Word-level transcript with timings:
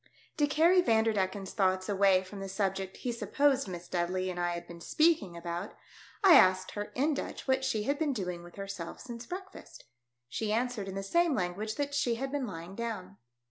To 0.37 0.47
carry 0.47 0.81
Vanderdecken's 0.81 1.53
thoughts 1.53 1.87
away 1.87 2.23
from 2.23 2.39
the 2.39 2.49
subject 2.49 2.97
he 2.97 3.11
supposed 3.11 3.67
Miss 3.67 3.87
Dudley 3.87 4.31
and 4.31 4.39
I 4.39 4.53
had 4.55 4.65
been 4.65 4.81
speaking 4.81 5.37
about, 5.37 5.75
I 6.23 6.33
asked 6.37 6.71
her 6.71 6.85
in 6.95 7.13
Dutch 7.13 7.47
what 7.47 7.63
she 7.63 7.83
had 7.83 7.99
been 7.99 8.11
doing 8.11 8.41
with 8.41 8.55
her 8.55 8.67
self 8.67 8.99
since 8.99 9.27
breakfast. 9.27 9.83
She 10.27 10.51
answered 10.51 10.87
in 10.87 10.95
the 10.95 11.03
same 11.03 11.35
language 11.35 11.75
that 11.75 11.93
she 11.93 12.15
had 12.15 12.31
been 12.31 12.47
lying 12.47 12.73
down. 12.75 13.17